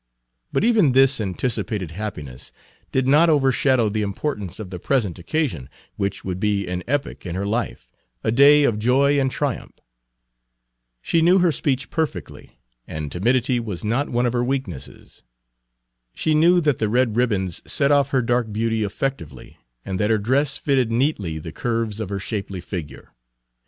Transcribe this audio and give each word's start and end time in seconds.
But 0.51 0.63
even 0.63 0.93
this 0.93 1.21
anticipated 1.21 1.91
happiness 1.91 2.51
did 2.91 3.07
not 3.07 3.29
overshadow 3.29 3.87
the 3.87 4.01
importance 4.01 4.59
of 4.59 4.71
the 4.71 4.79
present 4.79 5.19
occasion, 5.19 5.69
which 5.95 6.25
would 6.25 6.39
be 6.39 6.65
an 6.67 6.83
epoch 6.87 7.23
in 7.23 7.35
her 7.35 7.45
life, 7.45 7.87
a 8.23 8.31
day 8.31 8.63
of 8.63 8.79
joy 8.79 9.19
and 9.19 9.29
triumph. 9.29 9.75
She 11.03 11.21
knew 11.21 11.37
her 11.37 11.51
speech 11.51 11.91
perfectly, 11.91 12.57
and 12.87 13.11
timidity 13.11 13.59
was 13.59 13.83
not 13.83 14.09
one 14.09 14.25
of 14.25 14.33
her 14.33 14.43
weaknesses. 14.43 15.21
She 16.15 16.33
knew 16.33 16.61
that 16.61 16.79
the 16.79 16.89
red 16.89 17.15
ribbons 17.15 17.61
set 17.71 17.91
off 17.91 18.09
her 18.09 18.23
dark 18.23 18.51
beauty 18.51 18.83
effectively, 18.83 19.57
and 19.85 19.99
that 19.99 20.09
her 20.09 20.17
dress 20.17 20.57
fitted 20.57 20.91
neatly 20.91 21.37
the 21.37 21.51
curves 21.51 21.99
of 21.99 22.09
her 22.09 22.17
shapely 22.19 22.59
figure. 22.59 23.13